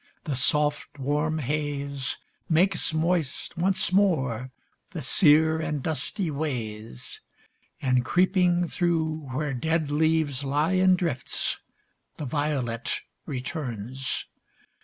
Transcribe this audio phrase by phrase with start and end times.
[0.23, 2.17] The soft, warm haze
[2.49, 4.49] Makes moist once more
[4.93, 7.21] the sere and dusty ways,
[7.83, 11.59] And, creeping through where dead leaves lie in drifts,
[12.17, 14.25] The violet returns.